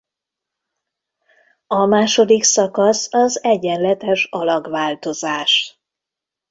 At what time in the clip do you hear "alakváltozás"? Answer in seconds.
4.31-5.81